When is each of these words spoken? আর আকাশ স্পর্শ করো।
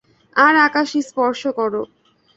আর 0.35 0.53
আকাশ 0.67 0.89
স্পর্শ 1.01 1.41
করো। 1.57 1.81